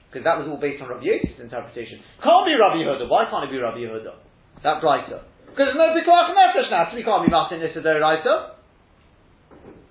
[0.08, 2.00] Because that was all based on Rabbi Yosef's interpretation.
[2.22, 3.10] Can't be Rabbi Yehuda.
[3.10, 4.14] Why can't it be Rabbi Yehuda?
[4.64, 5.26] That brighter.
[5.50, 8.54] Because there's no Pikuach Nefesh now, so we can't be Martin Issa writer.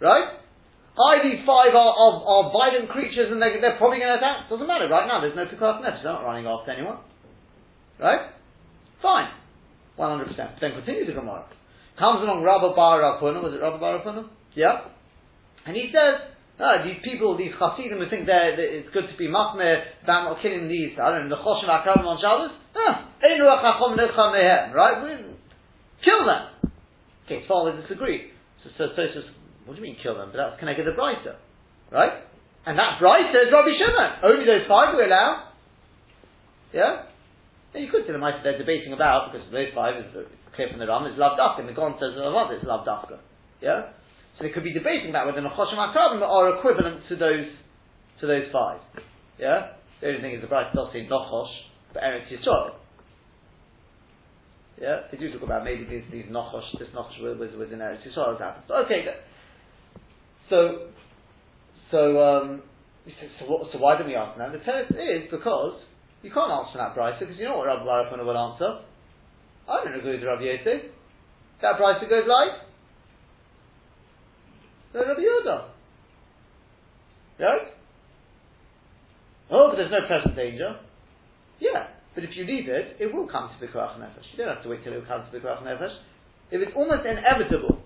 [0.02, 0.42] Right?
[0.98, 4.50] I, these five are, are, are violent creatures and they, they're probably going to attack.
[4.50, 4.90] Doesn't matter.
[4.90, 6.02] Right now, there's no Pikuach Nefesh.
[6.02, 6.98] They're not running after anyone.
[7.96, 8.34] Right?
[9.00, 9.30] Fine.
[9.98, 10.60] 100%.
[10.60, 11.46] Then continue the Gemara.
[11.98, 13.00] Comes along Rabbi Bar.
[13.22, 14.24] Was it Rabbi Bar?
[14.54, 14.90] Yeah.
[15.64, 19.28] And he says, oh, these people, these Hasidim who think that it's good to be
[19.28, 23.08] machmir about not killing these, I don't know, the Choshim HaKravim on Shabbos, ah,
[24.74, 24.98] right?
[26.04, 26.48] Kill them.
[27.24, 28.32] Okay, Sfar disagree.
[28.64, 29.20] So, so, so, so,
[29.64, 30.30] what do you mean kill them?
[30.32, 31.36] But that's connected to Brisa,
[31.90, 32.24] right?
[32.66, 34.10] And that Brisa is Rabbi Shimon.
[34.22, 35.50] Only those five we allow.
[36.72, 37.06] Yeah?
[37.74, 40.06] Now you could see the mice they're debating about, because those five is
[40.54, 43.18] clear from the Ram, is Lav Dafka, and the Gon says of others, Lav Dafka.
[43.60, 43.92] Yeah?
[44.38, 47.48] So they could be debating that whether Nechoshim HaKravim are equivalent to those
[48.20, 48.80] to those five.
[49.38, 49.74] Yeah?
[50.00, 51.50] The only thing is the Brisa does say Nochosh,
[51.92, 52.78] but Eretz Yisrael.
[54.80, 55.08] Yeah?
[55.10, 58.38] They do talk about maybe these, these Nochosh, this Nochosh was, was, in Eretz Yisrael.
[58.84, 59.04] Okay,
[60.52, 60.92] so,
[61.90, 62.62] so, um,
[63.40, 64.52] so, what, so why do we ask now?
[64.52, 65.80] The tenet is because
[66.20, 68.84] you can't answer that Brisa because you know what Rabbi Barafuna will answer.
[69.66, 70.92] I don't agree with Rabbi Yosef.
[71.62, 72.68] That Brisa goes like,
[74.92, 75.64] no, Rabbi Yehuda.
[77.40, 77.68] Right?
[79.50, 80.76] Oh, but there's no present danger.
[81.60, 84.28] Yeah, but if you leave it, it will come to the Kurach Nefesh.
[84.32, 85.96] You don't have to wait till it comes to the Kurach Nefesh.
[86.50, 87.80] If it's almost inevitable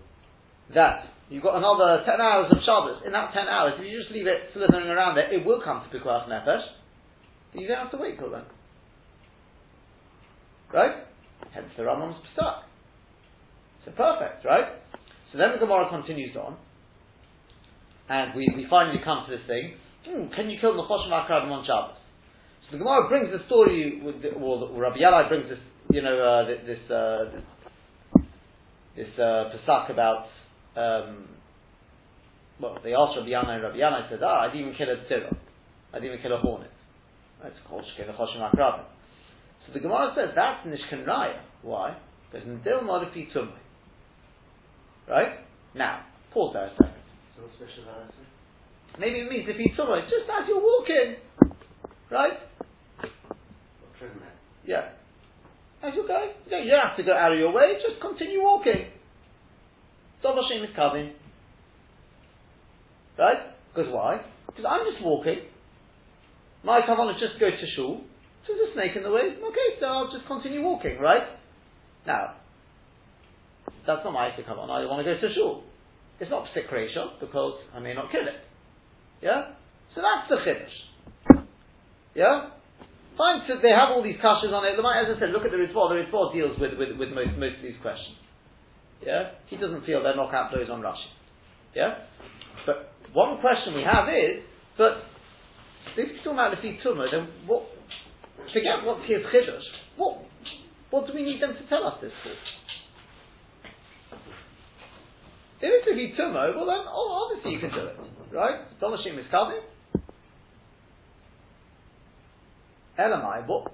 [0.75, 4.13] that you've got another 10 hours of Shabbos, in that 10 hours, if you just
[4.13, 6.63] leave it slithering around there, it will come to the Kurach Nefesh.
[7.55, 8.45] You don't have to wait till then.
[10.73, 11.07] Right?
[11.53, 12.65] Hence the Rambam's stuck.
[13.85, 14.77] So perfect, right?
[15.33, 16.57] So then the Gemara continues on,
[18.09, 19.75] and we, we finally come to this thing.
[20.07, 21.99] Hmm, can you kill the HaKravim on Shabbos?
[22.67, 25.59] So the Gemara brings the story, with the, the, Rabbi Yalai brings this,
[25.91, 28.27] you know, uh, this, uh, this,
[28.97, 30.27] this uh, Pesach about,
[30.77, 31.29] um,
[32.61, 35.37] well, they asked Rabbi Yalai, and Rabbi Yalai said, ah, I'd even kill a tzira.
[35.93, 36.71] I'd even kill a hornet.
[37.43, 38.85] That's called Shkin Choshim HaKravim.
[39.67, 41.41] So the Gemara says that's Nishkan Raya.
[41.63, 41.97] Why?
[42.31, 43.59] Because Ndil Modifi Tumri.
[45.09, 45.41] Right?
[45.75, 47.03] Now, pause there a second.
[47.37, 48.99] So special about that?
[48.99, 51.17] Maybe it means if you it just as you're walking.
[52.11, 52.39] Right?
[52.99, 54.37] What present that?
[54.65, 54.89] Yeah.
[55.83, 56.31] As you're going.
[56.49, 58.96] You you don't have to go out of your way, just continue walking.
[60.23, 61.13] Dov Hashem is coming.
[63.19, 63.39] Right?
[63.75, 64.21] Because why?
[64.47, 65.41] Because I'm just walking.
[66.65, 68.03] My kavanah just go to shul.
[68.47, 69.37] So there's a snake in the way.
[69.37, 71.23] Okay, so I'll just continue walking, right?
[72.07, 72.35] Now,
[73.87, 74.71] that's not my kavanah.
[74.71, 75.65] I want to go to shul.
[76.19, 78.41] It's not psik because I may not kill it.
[79.23, 79.53] Yeah?
[79.95, 81.45] So that's the chiddush.
[82.15, 82.51] Yeah?
[83.17, 84.77] Fine, so they have all these kashas on it.
[84.77, 85.89] As I said, look at the Ritva.
[85.89, 88.17] The Ritva deals with, with, with most, most of these questions.
[89.05, 89.31] Yeah?
[89.49, 91.11] He doesn't feel they're knockout blows on Rashi.
[91.75, 91.95] Yeah?
[92.65, 94.43] But one question we have is,
[94.79, 95.05] but
[95.97, 97.65] if you're talking about the Tumah, then what,
[98.53, 99.65] forget what's his chiddush.
[99.97, 100.23] What,
[100.91, 102.33] what do we need them to tell us this for?
[105.59, 107.97] If it's a Tumah, well then, oh, obviously you can do it.
[108.35, 108.67] Right?
[108.81, 109.61] Domashim is coming.
[112.99, 113.73] Elamai, what?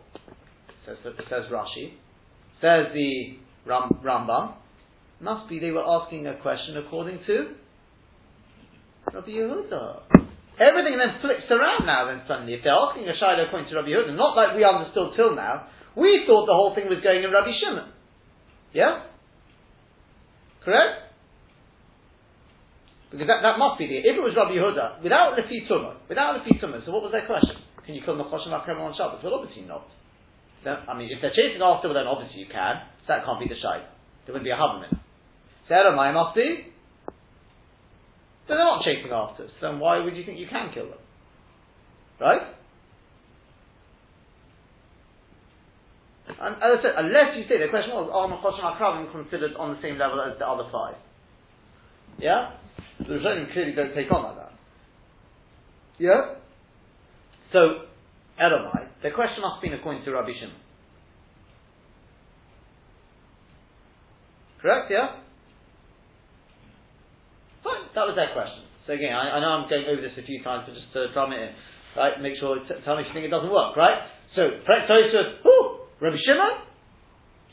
[0.87, 1.95] Says, says Rashi.
[2.61, 4.55] Says the Ram, Rambam.
[5.23, 7.55] Must be they were asking a question according to
[9.15, 10.19] Rabbi Yehuda.
[10.59, 12.59] Everything then flips around now then suddenly.
[12.59, 15.71] If they're asking a Shiloh according to Rabbi Yehuda, not like we understood till now,
[15.95, 17.95] we thought the whole thing was going in Rabbi Shimon.
[18.75, 19.07] Yeah?
[20.67, 21.15] Correct?
[23.15, 26.35] Because that, that must be the, if it was Rabbi Yehuda, without Lefi Tumah, without
[26.43, 27.63] Lefi Tumah, so what was their question?
[27.87, 29.23] Can you kill Nechoshim Akrem on Shabbos?
[29.23, 29.87] Well, obviously not.
[30.65, 32.83] Then, I mean, if they're chasing after, well, then obviously you can.
[33.07, 33.87] So that can't be the Shai.
[34.27, 35.02] There wouldn't be a Havamim.
[35.73, 36.69] So Elamai must be.
[38.47, 39.49] So they're not chasing after.
[39.59, 40.99] So then why would you think you can kill them?
[42.21, 42.43] Right?
[46.29, 49.75] And as I said, unless you say the question was, are Nechoshim Akrem considered on
[49.75, 50.97] the same level as the other five?
[52.19, 52.51] Yeah?
[52.99, 54.53] The Rishonim clearly don't take on like that.
[55.99, 56.35] Yeah?
[57.51, 57.89] So,
[58.39, 60.57] Edomai, the question must been according to Rabbi Shimon.
[64.61, 65.23] Correct, yeah?
[67.63, 68.67] Fine, that was their question.
[68.87, 71.15] So again, I, I, know I'm going over this a few times, but just to
[71.15, 71.51] drum it in,
[71.95, 72.19] right?
[72.19, 74.03] Make sure, t- tell me if you think it doesn't work, right?
[74.35, 75.55] So, says, "Who?
[76.03, 76.67] Rabbi Shimon?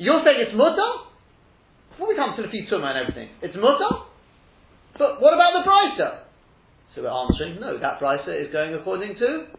[0.02, 1.06] You're saying it's mutter?
[1.94, 4.10] Before we come to the Fituma and everything, it's mutter?
[4.98, 6.26] But what about the Brisa?
[6.96, 9.54] So we're answering, no, that Brisa is going according to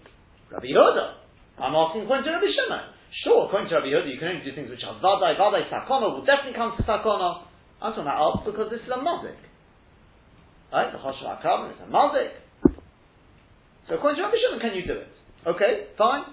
[0.51, 1.61] Rabbi Yehuda.
[1.61, 2.91] I'm asking according to Rabbi Shimon.
[3.23, 6.11] Sure, according to Rabbi Yehuda, you can only do things which are vadai, vadai, sakona,
[6.11, 7.47] will definitely come to sakona.
[7.79, 9.39] I'm talking about because this is a mazik.
[10.73, 10.93] Right?
[10.93, 12.31] The Choshev HaKraven is a mazik.
[13.89, 15.11] So according to Rabbi Shimon, can you do it?
[15.47, 16.25] Okay, fine.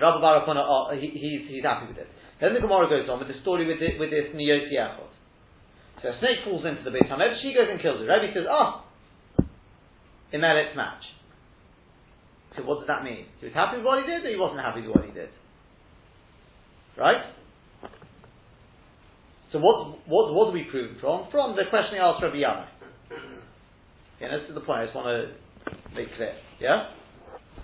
[0.00, 2.08] Rabbi Barakona, oh, he, he's, he's happy with it.
[2.40, 5.10] Then the Gemara goes on with the story with, the, with this Niyoti Echot.
[6.02, 8.06] So a snake falls into the Beit HaMedrash, she goes and kills it.
[8.06, 9.44] Rabbi says, ah, oh,
[10.32, 11.02] Imelet's match.
[12.56, 13.26] So what does that mean?
[13.40, 15.30] He was happy with what he did, or he wasn't happy with what he did?
[16.96, 17.22] Right?
[19.52, 21.30] So what, what, what do we prove from?
[21.30, 22.66] From the question he asked Rabbi Yana.
[24.20, 26.34] Yeah, this is the point I just want to make clear.
[26.60, 26.90] Yeah?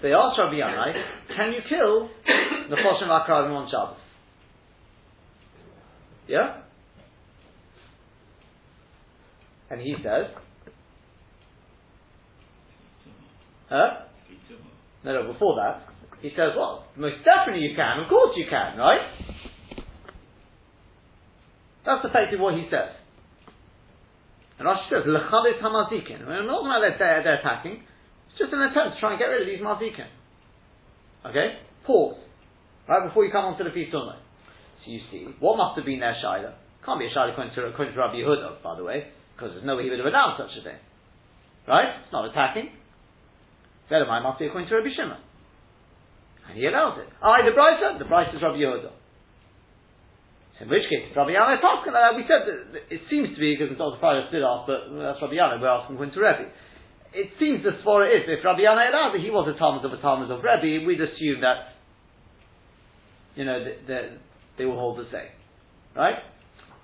[0.02, 0.92] They asked Rabbi Yana,
[1.36, 2.08] can you kill
[2.70, 3.96] the Choshim Akravim on Shabbos?
[6.28, 6.62] Yeah?
[9.70, 10.26] And he says,
[13.68, 13.88] huh?
[15.04, 15.88] No, no, before that,
[16.22, 19.00] he says, well, most definitely you can, of course you can, right?
[21.84, 22.94] That's effectively what he says.
[24.58, 26.26] And Rashi says, Lechalis hamazikin.
[26.26, 27.82] We're not about they're, they're attacking.
[28.30, 30.06] It's just an attempt to try and get rid of these mazikin.
[31.26, 31.58] Okay?
[31.86, 32.18] Pause.
[32.88, 34.14] Right before you come on to the feast So
[34.86, 36.54] you see, what must have been their shaila?
[36.84, 39.64] Can't be a shaila according to, according to Rabbi Yehuda, by the way, because there's
[39.64, 40.78] no way he would have announced such a thing.
[41.66, 42.04] Right?
[42.04, 42.68] It's not attacking.
[43.90, 45.18] Velamai must be according to Rabbi Shimon.
[46.48, 47.08] And he allows it.
[47.22, 47.98] Ah, the Brisa?
[47.98, 48.92] The Brisa is Rabbi Yehuda.
[50.60, 53.78] In which case, Rabbi Yana uh, we said that it seems to be, because it's
[53.78, 56.46] not the Friday split off, but that's Rabbi Yana, we're asking to Rebbe.
[57.10, 59.98] It seems the Svara is, if Rabbi Yana it, he was a Talmid of a
[59.98, 61.74] Talmid of Rebbe, we'd assume that,
[63.34, 64.18] you know, the,
[64.56, 65.34] they will hold the same.
[65.94, 66.22] Right?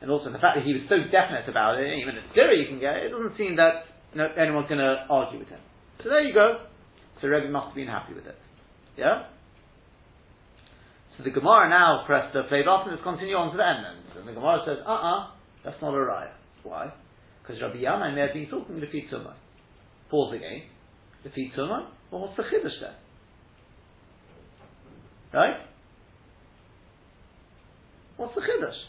[0.02, 2.66] And also the fact that he was so definite about it, even at Syria you
[2.66, 5.60] can get it, it doesn't seem that you know, anyone's going to argue with him.
[6.02, 6.66] So there you go.
[7.20, 8.38] So Rebbe must have been happy with it.
[8.96, 9.30] Yeah?
[11.20, 13.84] So the Gemara now pressed the play button, let's continue on to the end
[14.16, 15.30] And the Gemara says, uh uh-uh, uh,
[15.62, 16.32] that's not a raya.
[16.62, 16.92] Why?
[17.42, 19.34] Because Rabbi Yana may have been talking to the Tumah.
[20.10, 20.62] Pause again.
[21.24, 21.88] The Tumah?
[22.10, 22.96] Well, what's the Chiddush there?
[25.34, 25.60] Right?
[28.16, 28.80] What's the Chiddush?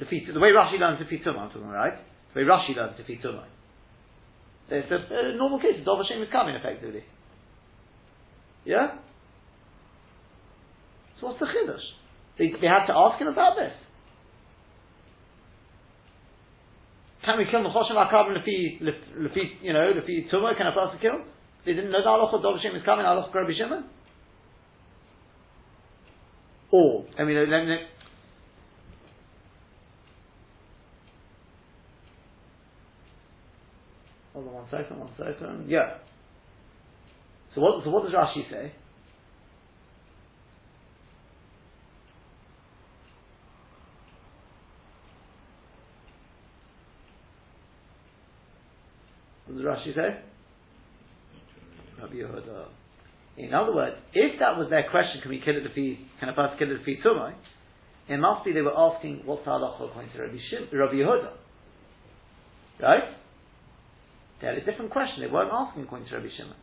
[0.00, 1.94] The, the way Rashi learns the Tumah, I'm talking right?
[2.34, 3.46] The way Rashi learns the Tumah.
[4.70, 5.84] It's a, a normal case.
[5.84, 7.04] Dov Hashem is coming effectively.
[8.64, 8.98] Yeah?
[11.20, 11.84] So what's the chiddush?
[12.38, 13.72] They, they had to ask him about this.
[17.30, 21.24] can we kill Nechoshim Akravim Lefi, Lefi, you know, Lefi Tumah, can a person kill?
[21.64, 23.84] They didn't know the halacha Hashem is coming, halacha Rabbi Shimon?
[26.72, 27.76] Or, I mean, let me,
[34.32, 35.98] hold on one second, one second, yeah.
[37.54, 38.72] So what, so what does Rashi say?
[49.46, 50.20] What does Rashi say?
[52.00, 52.66] Rabbi Yehuda.
[53.36, 56.28] In other words, if that was their question, can we kill it if he, can
[56.28, 57.34] a person kill it if he tumai?
[58.08, 61.32] It must be they were asking what's the halacha according to Rabbi, Shim, Rabbi Yehuda.
[62.80, 63.04] Right?
[64.40, 65.22] They had a different question.
[65.22, 66.56] They weren't asking according to Rabbi Shimon.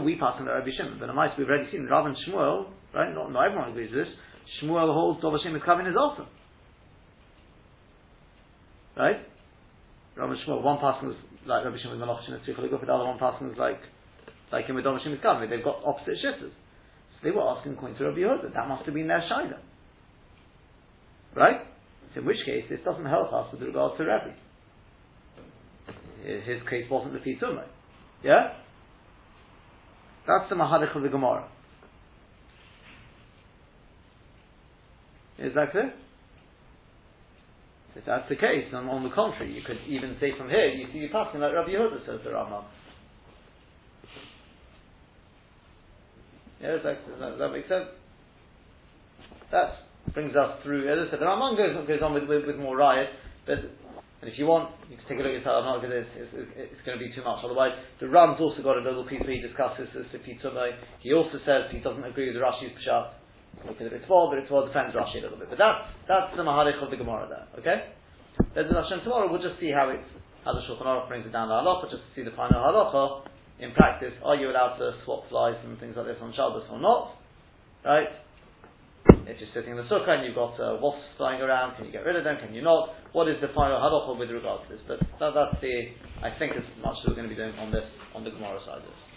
[0.00, 3.12] True, we pass on Rabbi Shimon, but mice we've already seen, Rav and Shmuel, right?
[3.14, 4.14] Not, not everyone agrees with this.
[4.62, 6.26] Shmuel holds Dov Hashem is coming is also.
[8.96, 9.20] Right?
[10.16, 13.18] Rav and Shmuel, one person is like Rabbi Shimon Malach Shimon Tzvicha the other one
[13.18, 13.80] person is like
[14.52, 15.50] like in with Dov Hashem is coming.
[15.50, 16.50] They've got opposite shittas.
[16.50, 18.54] So they were asking according to Rabbi Yehuda.
[18.54, 19.58] That must have been their shaila.
[21.36, 21.60] Right?
[22.14, 24.32] So in which case, this doesn't help us with regard to Rabbi.
[26.24, 27.64] His case wasn't the Pitumah.
[28.22, 28.60] Yeah?
[30.26, 31.48] That's the Mahadich of the Gemara.
[35.38, 35.92] Is that clear?
[37.96, 40.98] If that's the case, on the contrary, you could even say from here, you see
[40.98, 42.64] you passing like Rabbi Yehuda says the Rambam.
[46.62, 47.86] Yeah, that, does that make sense?
[49.50, 49.72] That
[50.14, 52.76] brings us through, as I said, the Rambam goes, goes on with, with, with more
[52.76, 53.08] riot,
[53.46, 53.58] but
[54.20, 55.64] and if you want, you can take a look at yourself.
[55.64, 56.04] I'm not going to.
[56.04, 57.40] It's, it's, it's, going to be too much.
[57.40, 57.72] Otherwise,
[58.04, 60.76] the Ram's also got a little piece where he discusses this Tumay.
[61.00, 63.16] He also says he doesn't agree with the Rashi's Pshat.
[63.64, 65.48] Look at the Ritva, but Ritva defends Rashi a little bit.
[65.48, 67.46] But that's that's the Maharik of the Gemara there.
[67.64, 67.96] Okay.
[68.54, 70.06] Then Hashem tomorrow we'll just see how it's
[70.44, 73.24] how the Shulchan Aruch brings it down the halacha, just to see the final halacha
[73.58, 74.12] in practice.
[74.24, 77.16] Are you allowed to swap flies and things like this on Shabbos or not?
[77.84, 78.12] Right
[79.30, 81.92] if you're sitting in the sukkah and you've got uh, wasps flying around, can you
[81.92, 82.36] get rid of them?
[82.42, 82.90] Can you not?
[83.12, 84.82] What is the final halacha with regard to this?
[84.86, 87.70] But that, that's the, I think, as much as we're going to be doing on
[87.70, 89.09] this, on the Gemara side of this.